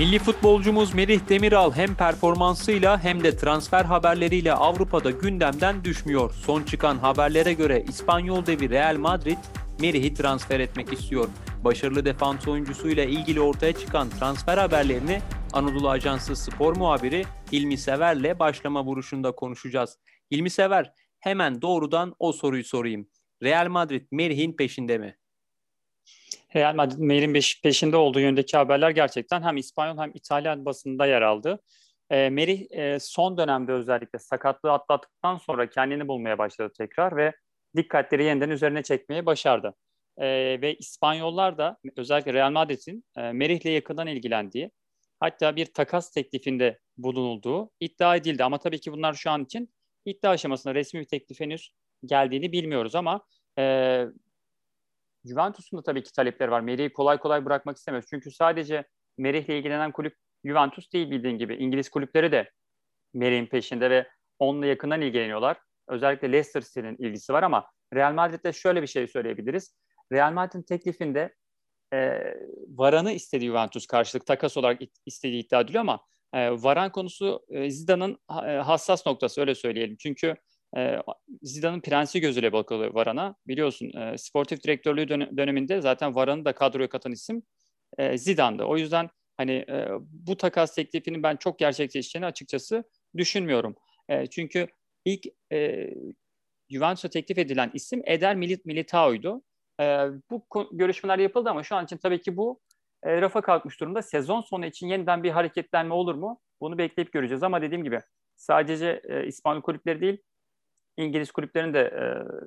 Milli 0.00 0.18
futbolcumuz 0.18 0.94
Merih 0.94 1.20
Demiral 1.28 1.72
hem 1.72 1.94
performansıyla 1.94 3.04
hem 3.04 3.24
de 3.24 3.36
transfer 3.36 3.84
haberleriyle 3.84 4.52
Avrupa'da 4.52 5.10
gündemden 5.10 5.84
düşmüyor. 5.84 6.32
Son 6.32 6.62
çıkan 6.62 6.98
haberlere 6.98 7.52
göre 7.52 7.84
İspanyol 7.88 8.46
devi 8.46 8.70
Real 8.70 8.96
Madrid 8.96 9.36
Merih'i 9.80 10.14
transfer 10.14 10.60
etmek 10.60 10.92
istiyor. 10.92 11.28
Başarılı 11.64 12.04
defans 12.04 12.48
oyuncusuyla 12.48 13.04
ilgili 13.04 13.40
ortaya 13.40 13.72
çıkan 13.72 14.10
transfer 14.10 14.58
haberlerini 14.58 15.20
Anadolu 15.52 15.90
Ajansı 15.90 16.36
spor 16.36 16.76
muhabiri 16.76 17.24
Hilmi 17.52 17.78
Sever'le 17.78 18.38
başlama 18.38 18.84
vuruşunda 18.84 19.32
konuşacağız. 19.32 19.98
Hilmi 20.30 20.50
Sever, 20.50 20.92
hemen 21.18 21.62
doğrudan 21.62 22.14
o 22.18 22.32
soruyu 22.32 22.64
sorayım. 22.64 23.08
Real 23.42 23.68
Madrid 23.68 24.06
Merih'in 24.10 24.56
peşinde 24.56 24.98
mi? 24.98 25.19
Real 26.56 26.74
Madrid 26.74 26.98
Merih'in 26.98 27.60
peşinde 27.62 27.96
olduğu 27.96 28.20
yönündeki 28.20 28.56
haberler 28.56 28.90
gerçekten 28.90 29.42
hem 29.42 29.56
İspanyol 29.56 29.98
hem 29.98 30.10
İtalyan 30.14 30.64
basında 30.64 31.06
yer 31.06 31.22
aldı. 31.22 31.60
E, 32.10 32.30
Merih 32.30 32.66
e, 32.70 32.98
son 33.00 33.38
dönemde 33.38 33.72
özellikle 33.72 34.18
sakatlığı 34.18 34.72
atlattıktan 34.72 35.36
sonra 35.36 35.70
kendini 35.70 36.08
bulmaya 36.08 36.38
başladı 36.38 36.72
tekrar 36.78 37.16
ve 37.16 37.32
dikkatleri 37.76 38.24
yeniden 38.24 38.50
üzerine 38.50 38.82
çekmeyi 38.82 39.26
başardı. 39.26 39.74
E, 40.18 40.26
ve 40.62 40.74
İspanyollar 40.74 41.58
da 41.58 41.76
özellikle 41.96 42.32
Real 42.32 42.50
Madrid'in 42.50 43.04
e, 43.16 43.32
Merih'le 43.32 43.70
yakından 43.70 44.06
ilgilendiği 44.06 44.70
hatta 45.20 45.56
bir 45.56 45.66
takas 45.66 46.10
teklifinde 46.10 46.78
bulunulduğu 46.98 47.70
iddia 47.80 48.16
edildi. 48.16 48.44
Ama 48.44 48.58
tabii 48.58 48.80
ki 48.80 48.92
bunlar 48.92 49.14
şu 49.14 49.30
an 49.30 49.44
için 49.44 49.74
iddia 50.04 50.30
aşamasında 50.30 50.74
resmi 50.74 51.00
bir 51.00 51.04
teklif 51.04 51.40
henüz 51.40 51.72
geldiğini 52.04 52.52
bilmiyoruz 52.52 52.94
ama 52.94 53.20
e, 53.58 54.04
Juventus'un 55.24 55.78
da 55.78 55.82
tabii 55.82 56.02
ki 56.02 56.12
talepleri 56.12 56.50
var. 56.50 56.60
Merih'i 56.60 56.92
kolay 56.92 57.18
kolay 57.18 57.44
bırakmak 57.44 57.76
istemiyoruz. 57.76 58.08
Çünkü 58.10 58.30
sadece 58.30 58.84
Merih'le 59.18 59.48
ilgilenen 59.48 59.92
kulüp 59.92 60.16
Juventus 60.44 60.92
değil 60.92 61.10
bildiğin 61.10 61.38
gibi. 61.38 61.54
İngiliz 61.54 61.90
kulüpleri 61.90 62.32
de 62.32 62.50
Merih'in 63.14 63.46
peşinde 63.46 63.90
ve 63.90 64.08
onunla 64.38 64.66
yakından 64.66 65.00
ilgileniyorlar. 65.00 65.56
Özellikle 65.88 66.32
Leicester 66.32 66.62
City'nin 66.62 66.96
ilgisi 66.98 67.32
var 67.32 67.42
ama 67.42 67.66
Real 67.94 68.12
Madrid'de 68.12 68.52
şöyle 68.52 68.82
bir 68.82 68.86
şey 68.86 69.08
söyleyebiliriz. 69.08 69.74
Real 70.12 70.32
Madrid'in 70.32 70.62
teklifinde 70.62 71.34
e, 71.94 72.20
Varan'ı 72.68 73.12
istediği 73.12 73.48
Juventus 73.48 73.86
karşılık 73.86 74.26
takas 74.26 74.56
olarak 74.56 74.80
istediği 75.06 75.44
iddia 75.44 75.60
ediliyor 75.60 75.80
ama 75.80 76.00
e, 76.32 76.50
Varan 76.50 76.92
konusu 76.92 77.44
e, 77.48 77.70
Zidane'ın 77.70 78.18
e, 78.46 78.56
hassas 78.56 79.06
noktası 79.06 79.40
öyle 79.40 79.54
söyleyelim. 79.54 79.96
Çünkü 79.96 80.36
e, 80.76 80.96
Zidane'ın 81.42 81.80
prensi 81.80 82.20
gözüyle 82.20 82.52
bakılıyor 82.52 82.94
Varan'a. 82.94 83.34
Biliyorsun 83.46 83.92
e, 83.96 84.18
sportif 84.18 84.64
direktörlüğü 84.64 85.08
dön- 85.08 85.36
döneminde 85.36 85.80
zaten 85.80 86.14
Varan'ı 86.14 86.44
da 86.44 86.52
kadroya 86.52 86.88
katan 86.88 87.12
isim 87.12 87.42
e, 87.98 88.18
Zidane'dı. 88.18 88.64
O 88.64 88.76
yüzden 88.76 89.10
hani 89.36 89.52
e, 89.52 89.88
bu 90.00 90.36
takas 90.36 90.74
teklifinin 90.74 91.22
ben 91.22 91.36
çok 91.36 91.58
gerçekleşeceğini 91.58 92.26
açıkçası 92.26 92.84
düşünmüyorum. 93.16 93.76
E, 94.08 94.26
çünkü 94.26 94.66
ilk 95.04 95.26
e, 95.52 95.90
Juventus'a 96.70 97.08
teklif 97.08 97.38
edilen 97.38 97.70
isim 97.74 98.02
Eder 98.04 98.36
Milit 98.36 98.64
Militao'ydu. 98.66 99.42
E, 99.80 99.84
bu 100.30 100.46
görüşmeler 100.72 101.18
yapıldı 101.18 101.50
ama 101.50 101.62
şu 101.62 101.76
an 101.76 101.84
için 101.84 101.96
tabii 101.96 102.20
ki 102.20 102.36
bu 102.36 102.60
e, 103.02 103.20
rafa 103.20 103.40
kalkmış 103.40 103.80
durumda. 103.80 104.02
Sezon 104.02 104.40
sonu 104.40 104.66
için 104.66 104.86
yeniden 104.86 105.22
bir 105.22 105.30
hareketlenme 105.30 105.94
olur 105.94 106.14
mu? 106.14 106.40
Bunu 106.60 106.78
bekleyip 106.78 107.12
göreceğiz 107.12 107.42
ama 107.42 107.62
dediğim 107.62 107.84
gibi 107.84 108.00
sadece 108.36 109.02
e, 109.04 109.26
İspanyol 109.26 109.62
kulüpleri 109.62 110.00
değil 110.00 110.18
İngiliz 111.00 111.30
kulüplerinin 111.30 111.74
de 111.74 111.80
e, 111.80 112.02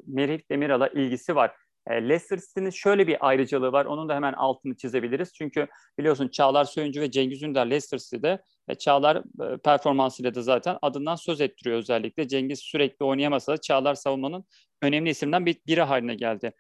Merih 0.07 0.39
Demiral'a 0.51 0.87
ilgisi 0.87 1.35
var. 1.35 1.51
E, 1.87 1.93
Leicester 1.93 2.37
City'nin 2.37 2.69
şöyle 2.69 3.07
bir 3.07 3.27
ayrıcalığı 3.27 3.71
var. 3.71 3.85
Onun 3.85 4.09
da 4.09 4.15
hemen 4.15 4.33
altını 4.33 4.77
çizebiliriz. 4.77 5.33
Çünkü 5.33 5.67
biliyorsun 5.99 6.27
Çağlar 6.27 6.65
Söyüncü 6.65 7.01
ve 7.01 7.11
Cengiz 7.11 7.43
Ünder 7.43 7.65
Leicester 7.65 7.97
City'de 7.97 8.41
e, 8.67 8.75
Çağlar 8.75 9.15
e, 9.17 9.57
performansıyla 9.57 10.35
da 10.35 10.41
zaten 10.41 10.77
adından 10.81 11.15
söz 11.15 11.41
ettiriyor 11.41 11.77
özellikle. 11.77 12.27
Cengiz 12.27 12.59
sürekli 12.59 13.05
oynayamasa 13.05 13.51
da 13.51 13.57
Çağlar 13.57 13.95
savunmanın 13.95 14.45
önemli 14.81 15.09
isimden 15.09 15.45
bir, 15.45 15.57
biri 15.67 15.81
haline 15.81 16.15
geldi. 16.15 16.53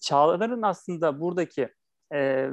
Çağlar'ın 0.00 0.62
aslında 0.62 1.20
buradaki 1.20 1.68
e, 2.14 2.48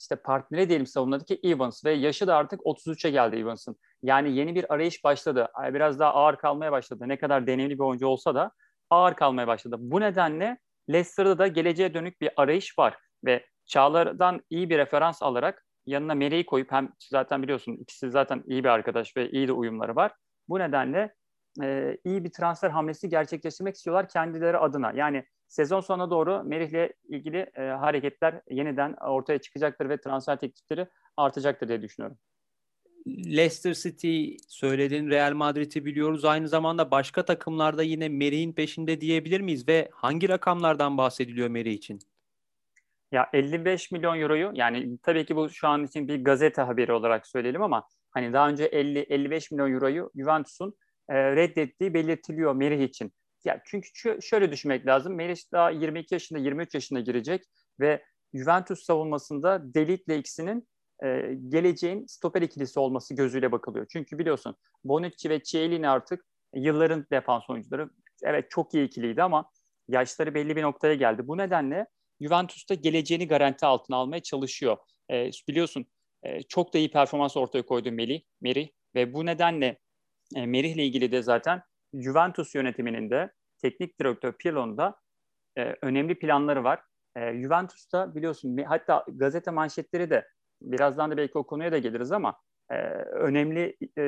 işte 0.00 0.16
partneri 0.16 0.68
diyelim 0.68 0.86
savunmadaki 0.86 1.40
Evans 1.42 1.84
ve 1.84 1.92
yaşı 1.92 2.26
da 2.26 2.36
artık 2.36 2.60
33'e 2.60 3.10
geldi 3.10 3.36
Evans'ın. 3.36 3.76
Yani 4.02 4.36
yeni 4.36 4.54
bir 4.54 4.74
arayış 4.74 5.04
başladı. 5.04 5.48
Biraz 5.62 5.98
daha 5.98 6.14
ağır 6.14 6.36
kalmaya 6.36 6.72
başladı. 6.72 7.04
Ne 7.06 7.18
kadar 7.18 7.46
deneyimli 7.46 7.74
bir 7.74 7.84
oyuncu 7.84 8.06
olsa 8.06 8.34
da 8.34 8.52
ağır 8.90 9.14
kalmaya 9.14 9.46
başladı. 9.46 9.76
Bu 9.78 10.00
nedenle 10.00 10.58
Leicester'da 10.90 11.38
da 11.38 11.46
geleceğe 11.46 11.94
dönük 11.94 12.20
bir 12.20 12.30
arayış 12.36 12.78
var 12.78 12.96
ve 13.24 13.46
Çağlar'dan 13.66 14.40
iyi 14.50 14.70
bir 14.70 14.78
referans 14.78 15.22
alarak 15.22 15.64
yanına 15.86 16.14
Merih'i 16.14 16.46
koyup 16.46 16.72
hem 16.72 16.92
zaten 17.10 17.42
biliyorsun 17.42 17.72
ikisi 17.72 18.10
zaten 18.10 18.42
iyi 18.46 18.64
bir 18.64 18.68
arkadaş 18.68 19.16
ve 19.16 19.30
iyi 19.30 19.48
de 19.48 19.52
uyumları 19.52 19.96
var. 19.96 20.12
Bu 20.48 20.58
nedenle 20.58 21.14
e, 21.62 21.96
iyi 22.04 22.24
bir 22.24 22.32
transfer 22.32 22.70
hamlesi 22.70 23.08
gerçekleştirmek 23.08 23.74
istiyorlar 23.74 24.08
kendileri 24.08 24.58
adına. 24.58 24.92
Yani 24.92 25.24
sezon 25.48 25.80
sonuna 25.80 26.10
doğru 26.10 26.44
Merih'le 26.44 26.92
ilgili 27.08 27.50
e, 27.54 27.62
hareketler 27.62 28.40
yeniden 28.50 28.94
ortaya 28.94 29.38
çıkacaktır 29.38 29.88
ve 29.88 30.00
transfer 30.00 30.40
teklifleri 30.40 30.86
artacaktır 31.16 31.68
diye 31.68 31.82
düşünüyorum. 31.82 32.18
Leicester 33.06 33.74
City 33.74 34.36
söyledin, 34.48 35.10
Real 35.10 35.32
Madrid'i 35.32 35.84
biliyoruz. 35.84 36.24
Aynı 36.24 36.48
zamanda 36.48 36.90
başka 36.90 37.24
takımlarda 37.24 37.82
yine 37.82 38.08
Merih'in 38.08 38.52
peşinde 38.52 39.00
diyebilir 39.00 39.40
miyiz 39.40 39.68
ve 39.68 39.88
hangi 39.92 40.28
rakamlardan 40.28 40.98
bahsediliyor 40.98 41.48
Merih 41.48 41.72
için? 41.72 41.98
Ya 43.12 43.30
55 43.32 43.90
milyon 43.90 44.20
euroyu 44.20 44.50
yani 44.54 44.98
tabii 45.02 45.26
ki 45.26 45.36
bu 45.36 45.50
şu 45.50 45.68
an 45.68 45.84
için 45.84 46.08
bir 46.08 46.24
gazete 46.24 46.62
haberi 46.62 46.92
olarak 46.92 47.26
söyleyelim 47.26 47.62
ama 47.62 47.88
hani 48.10 48.32
daha 48.32 48.48
önce 48.48 48.66
50-55 48.66 49.54
milyon 49.54 49.72
euroyu 49.72 50.10
Juventus'un 50.16 50.74
e, 51.08 51.36
reddettiği 51.36 51.94
belirtiliyor 51.94 52.54
Merih 52.54 52.82
için. 52.82 53.12
Ya 53.44 53.62
çünkü 53.64 53.88
şöyle 54.22 54.52
düşünmek 54.52 54.86
lazım. 54.86 55.14
Merih 55.14 55.36
daha 55.52 55.70
22 55.70 56.14
yaşında, 56.14 56.38
23 56.38 56.74
yaşında 56.74 57.00
girecek 57.00 57.44
ve 57.80 58.04
Juventus 58.34 58.84
savunmasında 58.84 59.74
Delit 59.74 60.08
ile 60.08 60.18
ikisinin 60.18 60.68
e, 61.04 61.34
geleceğin 61.48 62.06
stoper 62.06 62.42
ikilisi 62.42 62.80
olması 62.80 63.14
gözüyle 63.14 63.52
bakılıyor. 63.52 63.86
Çünkü 63.92 64.18
biliyorsun 64.18 64.56
Bonucci 64.84 65.30
ve 65.30 65.42
Chiellini 65.42 65.88
artık 65.88 66.24
yılların 66.54 67.06
defans 67.12 67.50
oyuncuları. 67.50 67.90
Evet 68.22 68.50
çok 68.50 68.74
iyi 68.74 68.86
ikiliydi 68.86 69.22
ama 69.22 69.50
yaşları 69.88 70.34
belli 70.34 70.56
bir 70.56 70.62
noktaya 70.62 70.94
geldi. 70.94 71.28
Bu 71.28 71.38
nedenle 71.38 71.86
Juventus'ta 72.20 72.74
geleceğini 72.74 73.28
garanti 73.28 73.66
altına 73.66 73.96
almaya 73.96 74.22
çalışıyor. 74.22 74.76
E, 75.10 75.30
biliyorsun 75.48 75.86
e, 76.22 76.42
çok 76.42 76.74
da 76.74 76.78
iyi 76.78 76.90
performans 76.90 77.36
ortaya 77.36 77.62
koydu 77.62 77.92
Melih, 77.92 78.20
Merih 78.40 78.68
ve 78.94 79.14
bu 79.14 79.26
nedenle 79.26 79.78
e, 80.36 80.46
Merih 80.46 80.74
ile 80.74 80.84
ilgili 80.86 81.12
de 81.12 81.22
zaten 81.22 81.62
Juventus 81.94 82.54
yönetiminin 82.54 83.10
de 83.10 83.32
teknik 83.58 84.00
direktör 84.00 84.32
Pirlo'nun 84.32 84.78
da 84.78 85.00
e, 85.58 85.74
önemli 85.82 86.18
planları 86.18 86.64
var. 86.64 86.82
E, 87.16 87.42
Juventus'ta 87.42 88.14
biliyorsun 88.14 88.56
hatta 88.56 89.04
gazete 89.08 89.50
manşetleri 89.50 90.10
de 90.10 90.28
birazdan 90.62 91.10
da 91.10 91.16
belki 91.16 91.38
o 91.38 91.46
konuya 91.46 91.72
da 91.72 91.78
geliriz 91.78 92.12
ama 92.12 92.36
e, 92.70 92.74
önemli 93.02 93.76
e, 93.98 94.04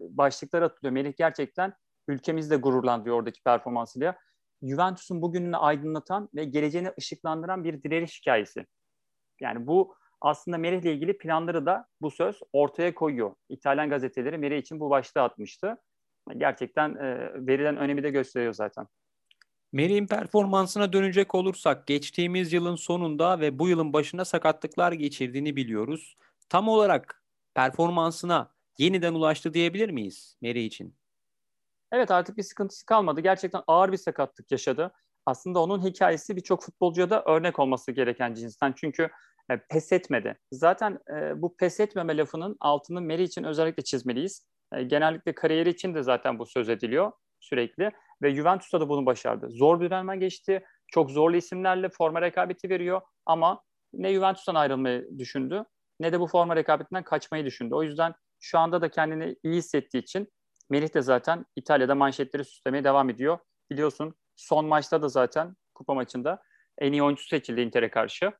başlıklar 0.00 0.62
atılıyor. 0.62 0.92
Melih 0.92 1.16
gerçekten 1.16 1.74
ülkemizde 2.08 2.56
gururlandırıyor 2.56 3.16
oradaki 3.16 3.42
performansıyla. 3.42 4.16
Juventus'un 4.62 5.22
bugününü 5.22 5.56
aydınlatan 5.56 6.28
ve 6.34 6.44
geleceğini 6.44 6.92
ışıklandıran 6.98 7.64
bir 7.64 7.82
direniş 7.82 8.20
hikayesi. 8.20 8.66
Yani 9.40 9.66
bu 9.66 9.94
aslında 10.20 10.58
Merih'le 10.58 10.84
ilgili 10.84 11.18
planları 11.18 11.66
da 11.66 11.86
bu 12.00 12.10
söz 12.10 12.40
ortaya 12.52 12.94
koyuyor. 12.94 13.34
İtalyan 13.48 13.90
gazeteleri 13.90 14.38
Merih 14.38 14.58
için 14.58 14.80
bu 14.80 14.90
başlığı 14.90 15.22
atmıştı. 15.22 15.76
Gerçekten 16.36 16.94
e, 16.94 17.32
verilen 17.46 17.76
önemi 17.76 18.02
de 18.02 18.10
gösteriyor 18.10 18.52
zaten. 18.52 18.86
Merih'in 19.72 20.06
performansına 20.06 20.92
dönecek 20.92 21.34
olursak 21.34 21.86
geçtiğimiz 21.86 22.52
yılın 22.52 22.76
sonunda 22.76 23.40
ve 23.40 23.58
bu 23.58 23.68
yılın 23.68 23.92
başında 23.92 24.24
sakatlıklar 24.24 24.92
geçirdiğini 24.92 25.56
biliyoruz. 25.56 26.16
Tam 26.48 26.68
olarak 26.68 27.22
performansına 27.54 28.50
yeniden 28.78 29.14
ulaştı 29.14 29.54
diyebilir 29.54 29.90
miyiz 29.90 30.36
Merih 30.40 30.64
için? 30.64 30.96
Evet 31.92 32.10
artık 32.10 32.36
bir 32.36 32.42
sıkıntısı 32.42 32.86
kalmadı. 32.86 33.20
Gerçekten 33.20 33.62
ağır 33.66 33.92
bir 33.92 33.96
sakatlık 33.96 34.52
yaşadı. 34.52 34.92
Aslında 35.26 35.62
onun 35.62 35.84
hikayesi 35.84 36.36
birçok 36.36 36.62
futbolcuya 36.62 37.10
da 37.10 37.24
örnek 37.24 37.58
olması 37.58 37.92
gereken 37.92 38.34
cinsten. 38.34 38.72
Çünkü 38.76 39.10
e, 39.50 39.56
pes 39.70 39.92
etmedi. 39.92 40.38
Zaten 40.52 40.98
e, 41.14 41.42
bu 41.42 41.56
pes 41.56 41.80
etmeme 41.80 42.16
lafının 42.16 42.56
altını 42.60 43.00
Merih 43.00 43.24
için 43.24 43.44
özellikle 43.44 43.84
çizmeliyiz. 43.84 44.46
E, 44.74 44.82
genellikle 44.82 45.34
kariyeri 45.34 45.68
için 45.68 45.94
de 45.94 46.02
zaten 46.02 46.38
bu 46.38 46.46
söz 46.46 46.68
ediliyor 46.68 47.12
sürekli 47.40 47.90
ve 48.22 48.34
Juventus'ta 48.34 48.80
da 48.80 48.88
bunu 48.88 49.06
başardı. 49.06 49.50
Zor 49.50 49.80
bir 49.80 49.90
dönem 49.90 50.20
geçti. 50.20 50.64
Çok 50.86 51.10
zorlu 51.10 51.36
isimlerle 51.36 51.88
forma 51.88 52.22
rekabeti 52.22 52.70
veriyor 52.70 53.00
ama 53.26 53.62
ne 53.92 54.14
Juventus'tan 54.14 54.54
ayrılmayı 54.54 55.18
düşündü 55.18 55.64
ne 56.00 56.12
de 56.12 56.20
bu 56.20 56.26
forma 56.26 56.56
rekabetinden 56.56 57.02
kaçmayı 57.02 57.44
düşündü. 57.44 57.74
O 57.74 57.82
yüzden 57.82 58.14
şu 58.40 58.58
anda 58.58 58.80
da 58.80 58.88
kendini 58.88 59.36
iyi 59.42 59.54
hissettiği 59.54 60.02
için 60.02 60.28
Melih 60.70 60.94
de 60.94 61.02
zaten 61.02 61.46
İtalya'da 61.56 61.94
manşetleri 61.94 62.44
süslemeye 62.44 62.84
devam 62.84 63.10
ediyor. 63.10 63.38
Biliyorsun 63.70 64.14
son 64.36 64.66
maçta 64.66 65.02
da 65.02 65.08
zaten 65.08 65.56
kupa 65.74 65.94
maçında 65.94 66.42
en 66.78 66.92
iyi 66.92 67.02
oyuncu 67.02 67.24
seçildi 67.24 67.60
Inter'e 67.60 67.90
karşı 67.90 68.32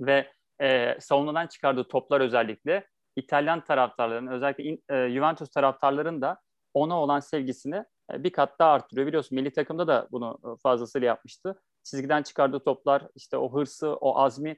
ve 0.00 0.32
e, 0.60 0.96
savunulan 1.00 1.46
çıkardığı 1.46 1.88
toplar 1.88 2.20
özellikle 2.20 2.86
İtalyan 3.16 3.64
taraftarların 3.64 4.26
özellikle 4.26 4.78
e, 4.96 5.10
Juventus 5.10 5.50
taraftarların 5.50 6.22
da 6.22 6.40
ona 6.74 7.00
olan 7.00 7.20
sevgisini 7.20 7.84
e, 8.12 8.24
bir 8.24 8.32
kat 8.32 8.58
daha 8.58 8.72
arttırıyor. 8.72 9.06
Biliyorsun 9.06 9.36
milli 9.36 9.52
takımda 9.52 9.86
da 9.86 10.08
bunu 10.12 10.38
e, 10.44 10.48
fazlasıyla 10.62 11.06
yapmıştı. 11.06 11.60
Çizgiden 11.84 12.22
çıkardığı 12.22 12.64
toplar, 12.64 13.02
işte 13.14 13.36
o 13.36 13.54
hırsı, 13.54 13.88
o 13.88 14.18
azmi, 14.18 14.56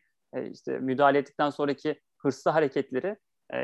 işte 0.52 0.78
müdahale 0.78 1.18
ettikten 1.18 1.50
sonraki 1.50 2.00
hırslı 2.18 2.50
hareketleri 2.50 3.16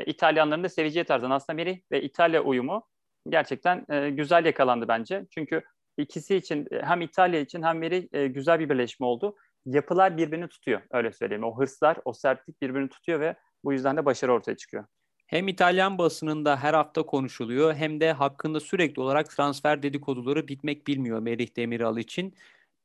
İtalyanların 0.05 0.63
da 0.63 0.69
seveceği 0.69 1.05
tarzdan. 1.05 1.31
Aslında 1.31 1.55
Merih 1.57 1.81
ve 1.91 2.01
İtalya 2.01 2.43
uyumu 2.43 2.87
gerçekten 3.29 3.85
güzel 4.15 4.45
yakalandı 4.45 4.87
bence. 4.87 5.25
Çünkü 5.31 5.61
ikisi 5.97 6.35
için 6.35 6.67
hem 6.71 7.01
İtalya 7.01 7.39
için 7.39 7.63
hem 7.63 7.77
Merih 7.77 8.33
güzel 8.33 8.59
bir 8.59 8.69
birleşme 8.69 9.05
oldu. 9.05 9.35
Yapılar 9.65 10.17
birbirini 10.17 10.47
tutuyor 10.47 10.81
öyle 10.91 11.11
söyleyeyim. 11.11 11.43
O 11.43 11.59
hırslar, 11.59 11.97
o 12.05 12.13
sertlik 12.13 12.61
birbirini 12.61 12.89
tutuyor 12.89 13.19
ve 13.19 13.35
bu 13.65 13.73
yüzden 13.73 13.97
de 13.97 14.05
başarı 14.05 14.33
ortaya 14.33 14.57
çıkıyor. 14.57 14.85
Hem 15.27 15.47
İtalyan 15.47 15.97
basınında 15.97 16.57
her 16.57 16.73
hafta 16.73 17.03
konuşuluyor 17.05 17.73
hem 17.73 17.99
de 17.99 18.11
hakkında 18.11 18.59
sürekli 18.59 19.01
olarak 19.01 19.29
transfer 19.29 19.83
dedikoduları 19.83 20.47
bitmek 20.47 20.87
bilmiyor 20.87 21.19
Merih 21.19 21.55
Demiral 21.57 21.97
için. 21.97 22.35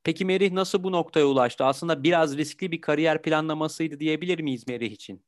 Peki 0.05 0.25
Merih 0.25 0.53
nasıl 0.53 0.85
bu 0.85 0.93
noktaya 0.93 1.25
ulaştı? 1.27 1.65
Aslında 1.65 2.03
biraz 2.03 2.38
riskli 2.38 2.73
bir 2.73 2.81
kariyer 2.81 3.23
planlamasıydı 3.23 4.00
diyebilir 4.00 4.41
miyiz 4.41 4.69
Merih 4.69 4.93
için? 4.93 5.25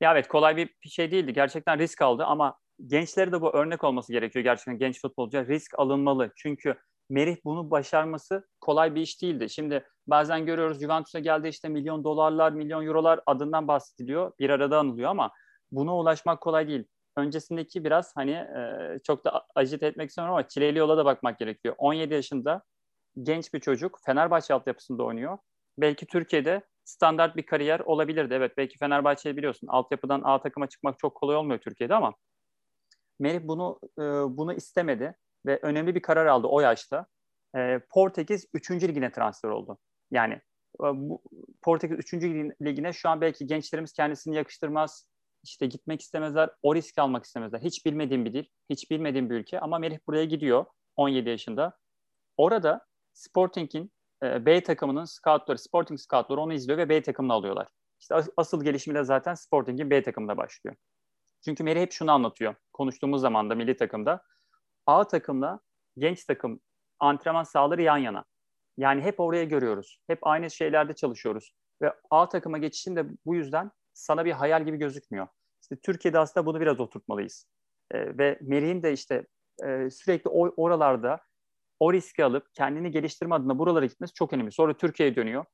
Ya 0.00 0.12
evet 0.12 0.28
kolay 0.28 0.56
bir 0.56 0.88
şey 0.88 1.10
değildi. 1.10 1.32
Gerçekten 1.32 1.78
risk 1.78 2.02
aldı 2.02 2.24
ama 2.24 2.58
gençlere 2.86 3.32
de 3.32 3.40
bu 3.40 3.56
örnek 3.56 3.84
olması 3.84 4.12
gerekiyor. 4.12 4.42
Gerçekten 4.42 4.78
genç 4.78 5.00
futbolcuya 5.00 5.46
risk 5.46 5.78
alınmalı. 5.78 6.32
Çünkü 6.36 6.74
Merih 7.10 7.36
bunu 7.44 7.70
başarması 7.70 8.48
kolay 8.60 8.94
bir 8.94 9.00
iş 9.00 9.22
değildi. 9.22 9.50
Şimdi 9.50 9.84
bazen 10.08 10.46
görüyoruz 10.46 10.80
Juventus'a 10.80 11.18
geldi 11.18 11.48
işte 11.48 11.68
milyon 11.68 12.04
dolarlar, 12.04 12.52
milyon 12.52 12.86
eurolar 12.86 13.20
adından 13.26 13.68
bahsediliyor. 13.68 14.32
Bir 14.38 14.50
arada 14.50 14.78
anılıyor 14.78 15.10
ama 15.10 15.30
buna 15.72 15.96
ulaşmak 15.96 16.40
kolay 16.40 16.68
değil. 16.68 16.84
Öncesindeki 17.16 17.84
biraz 17.84 18.16
hani 18.16 18.30
e, 18.30 18.96
çok 19.04 19.24
da 19.24 19.44
acit 19.54 19.82
etmek 19.82 20.10
istemiyorum 20.10 20.34
ama 20.38 20.48
çileli 20.48 20.78
yola 20.78 20.96
da 20.96 21.04
bakmak 21.04 21.38
gerekiyor. 21.38 21.74
17 21.78 22.14
yaşında 22.14 22.62
genç 23.22 23.54
bir 23.54 23.60
çocuk 23.60 23.98
Fenerbahçe 24.06 24.54
altyapısında 24.54 25.02
oynuyor. 25.02 25.38
Belki 25.78 26.06
Türkiye'de 26.06 26.62
standart 26.84 27.36
bir 27.36 27.46
kariyer 27.46 27.80
olabilirdi. 27.80 28.34
Evet 28.34 28.52
belki 28.56 28.78
Fenerbahçe'yi 28.78 29.36
biliyorsun. 29.36 29.66
Altyapıdan 29.66 30.22
A 30.24 30.42
takıma 30.42 30.68
çıkmak 30.68 30.98
çok 30.98 31.14
kolay 31.14 31.36
olmuyor 31.36 31.58
Türkiye'de 31.60 31.94
ama 31.94 32.14
Merih 33.20 33.40
bunu 33.42 33.80
e, 33.98 34.02
bunu 34.36 34.54
istemedi 34.54 35.16
ve 35.46 35.58
önemli 35.62 35.94
bir 35.94 36.02
karar 36.02 36.26
aldı 36.26 36.46
o 36.46 36.60
yaşta. 36.60 37.06
E, 37.56 37.80
Portekiz 37.90 38.46
3. 38.54 38.70
ligine 38.70 39.12
transfer 39.12 39.48
oldu. 39.48 39.78
Yani 40.10 40.34
e, 40.34 40.84
bu, 40.84 41.22
Portekiz 41.62 41.98
3. 41.98 42.14
ligine 42.62 42.92
şu 42.92 43.08
an 43.08 43.20
belki 43.20 43.46
gençlerimiz 43.46 43.92
kendisini 43.92 44.36
yakıştırmaz, 44.36 45.08
işte 45.44 45.66
gitmek 45.66 46.00
istemezler, 46.00 46.50
o 46.62 46.74
riski 46.74 47.00
almak 47.00 47.24
istemezler. 47.24 47.60
Hiç 47.60 47.86
bilmediğim 47.86 48.24
bir 48.24 48.32
dil, 48.32 48.44
hiç 48.70 48.90
bilmediğim 48.90 49.30
bir 49.30 49.34
ülke 49.34 49.60
ama 49.60 49.78
Merih 49.78 49.98
buraya 50.06 50.24
gidiyor 50.24 50.64
17 50.96 51.28
yaşında. 51.28 51.78
Orada 52.36 52.86
Sporting'in 53.12 53.92
e, 54.22 54.46
B 54.46 54.62
takımının 54.62 55.04
scoutları, 55.04 55.58
Sporting 55.58 56.00
scoutları 56.00 56.40
onu 56.40 56.52
izliyor 56.52 56.78
ve 56.78 56.88
B 56.88 57.02
takımını 57.02 57.32
alıyorlar. 57.32 57.68
İşte 58.00 58.14
asıl 58.36 58.64
gelişimi 58.64 58.94
de 58.94 59.04
zaten 59.04 59.34
Sporting'in 59.34 59.90
B 59.90 60.02
takımında 60.02 60.36
başlıyor. 60.36 60.76
Çünkü 61.44 61.64
Merih 61.64 61.80
hep 61.80 61.92
şunu 61.92 62.12
anlatıyor. 62.12 62.54
Konuştuğumuz 62.72 63.20
zaman 63.20 63.50
da 63.50 63.54
milli 63.54 63.76
takımda 63.76 64.22
A 64.86 65.06
takımla 65.06 65.60
genç 65.98 66.24
takım 66.24 66.60
antrenman 67.00 67.42
sahaları 67.42 67.82
yan 67.82 67.96
yana. 67.96 68.24
Yani 68.78 69.02
hep 69.02 69.20
oraya 69.20 69.44
görüyoruz. 69.44 70.00
Hep 70.06 70.18
aynı 70.22 70.50
şeylerde 70.50 70.94
çalışıyoruz. 70.94 71.52
Ve 71.82 71.92
A 72.10 72.28
takıma 72.28 72.58
geçişin 72.58 72.96
de 72.96 73.06
bu 73.26 73.34
yüzden 73.34 73.70
sana 73.92 74.24
bir 74.24 74.32
hayal 74.32 74.64
gibi 74.64 74.76
gözükmüyor. 74.76 75.28
İşte 75.62 75.76
Türkiye'de 75.76 76.18
aslında 76.18 76.46
bunu 76.46 76.60
biraz 76.60 76.80
oturtmalıyız. 76.80 77.46
E, 77.90 78.18
ve 78.18 78.38
Merih'in 78.40 78.82
de 78.82 78.92
işte 78.92 79.26
e, 79.66 79.90
sürekli 79.90 80.28
o, 80.28 80.64
oralarda 80.64 81.20
o 81.80 81.92
riski 81.92 82.24
alıp 82.24 82.54
kendini 82.54 82.90
geliştirme 82.90 83.34
adına 83.34 83.58
buralara 83.58 83.86
gitmesi 83.86 84.14
çok 84.14 84.32
önemli. 84.32 84.52
Sonra 84.52 84.76
Türkiye'ye 84.76 85.16
dönüyor. 85.16 85.44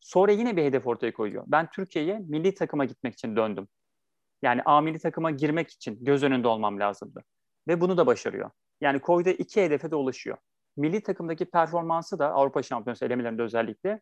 Sonra 0.00 0.32
yine 0.32 0.56
bir 0.56 0.64
hedef 0.64 0.86
ortaya 0.86 1.12
koyuyor. 1.12 1.44
Ben 1.46 1.70
Türkiye'ye 1.70 2.18
milli 2.18 2.54
takıma 2.54 2.84
gitmek 2.84 3.14
için 3.14 3.36
döndüm. 3.36 3.68
Yani 4.42 4.62
A 4.64 4.80
milli 4.80 4.98
takıma 4.98 5.30
girmek 5.30 5.70
için 5.70 6.04
göz 6.04 6.22
önünde 6.22 6.48
olmam 6.48 6.80
lazımdı. 6.80 7.24
Ve 7.68 7.80
bunu 7.80 7.96
da 7.96 8.06
başarıyor. 8.06 8.50
Yani 8.80 9.00
koyduğu 9.00 9.30
iki 9.30 9.62
hedefe 9.62 9.90
de 9.90 9.96
ulaşıyor. 9.96 10.36
Milli 10.76 11.02
takımdaki 11.02 11.44
performansı 11.44 12.18
da 12.18 12.32
Avrupa 12.32 12.62
Şampiyonası 12.62 13.04
elemelerinde 13.04 13.42
özellikle 13.42 14.00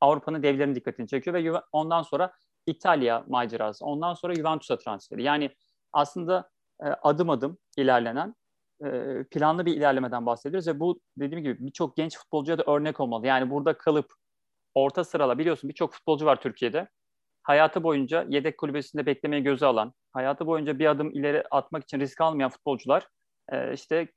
Avrupa'nın 0.00 0.42
devlerinin 0.42 0.74
dikkatini 0.74 1.08
çekiyor 1.08 1.36
ve 1.36 1.60
ondan 1.72 2.02
sonra 2.02 2.32
İtalya 2.66 3.24
macerası, 3.28 3.84
ondan 3.84 4.14
sonra 4.14 4.34
Juventus'a 4.34 4.78
transferi. 4.78 5.22
Yani 5.22 5.50
aslında 5.92 6.50
e, 6.82 6.86
adım 6.86 7.30
adım 7.30 7.58
ilerlenen 7.76 8.34
e, 8.84 9.24
planlı 9.30 9.66
bir 9.66 9.76
ilerlemeden 9.76 10.26
bahsediyoruz 10.26 10.68
ve 10.68 10.80
bu 10.80 11.00
dediğim 11.18 11.44
gibi 11.44 11.66
birçok 11.66 11.96
genç 11.96 12.18
futbolcuya 12.18 12.58
da 12.58 12.64
örnek 12.72 13.00
olmalı. 13.00 13.26
Yani 13.26 13.50
burada 13.50 13.78
kalıp 13.78 14.12
orta 14.74 15.04
sırala 15.04 15.38
biliyorsun 15.38 15.70
birçok 15.70 15.92
futbolcu 15.92 16.26
var 16.26 16.40
Türkiye'de. 16.40 16.88
Hayatı 17.42 17.82
boyunca 17.82 18.26
yedek 18.28 18.58
kulübesinde 18.58 19.06
beklemeye 19.06 19.42
göze 19.42 19.66
alan, 19.66 19.92
hayatı 20.12 20.46
boyunca 20.46 20.78
bir 20.78 20.86
adım 20.86 21.10
ileri 21.10 21.44
atmak 21.50 21.82
için 21.82 22.00
risk 22.00 22.20
almayan 22.20 22.50
futbolcular 22.50 23.08
e, 23.52 23.72
işte 23.72 24.08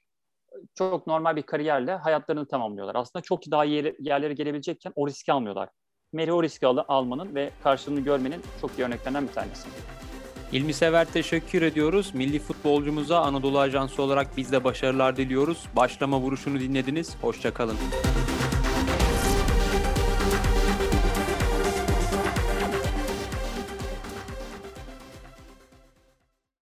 çok 0.75 1.07
normal 1.07 1.35
bir 1.35 1.41
kariyerle 1.41 1.95
hayatlarını 1.95 2.47
tamamlıyorlar. 2.47 2.95
Aslında 2.95 3.23
çok 3.23 3.51
daha 3.51 3.63
yer, 3.63 3.93
yerlere 3.99 4.33
gelebilecekken 4.33 4.93
o 4.95 5.07
riski 5.07 5.33
almıyorlar. 5.33 5.69
Meri 6.13 6.33
o 6.33 6.43
riski 6.43 6.67
al, 6.67 6.77
almanın 6.87 7.35
ve 7.35 7.51
karşılığını 7.63 7.99
görmenin 7.99 8.41
çok 8.61 8.79
iyi 8.79 8.83
örneklerinden 8.83 9.27
bir 9.27 9.33
tanesi. 9.33 9.69
İlmi 10.51 10.73
Sever 10.73 11.05
teşekkür 11.05 11.61
ediyoruz. 11.61 12.13
Milli 12.13 12.39
futbolcumuza 12.39 13.19
Anadolu 13.19 13.59
Ajansı 13.59 14.01
olarak 14.01 14.27
biz 14.37 14.51
de 14.51 14.63
başarılar 14.63 15.17
diliyoruz. 15.17 15.65
Başlama 15.75 16.19
vuruşunu 16.19 16.59
dinlediniz. 16.59 17.17
Hoşçakalın. 17.21 17.77